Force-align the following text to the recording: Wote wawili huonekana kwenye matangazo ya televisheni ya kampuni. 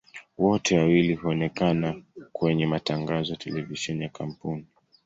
Wote 0.37 0.77
wawili 0.77 1.15
huonekana 1.15 2.01
kwenye 2.33 2.67
matangazo 2.67 3.31
ya 3.33 3.37
televisheni 3.39 4.03
ya 4.03 4.09
kampuni. 4.09 4.65